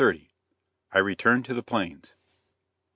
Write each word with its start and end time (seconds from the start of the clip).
I 0.93 0.97
RETURN 0.97 1.43
TO 1.43 1.53
THE 1.53 1.61
PLAINS. 1.61 2.15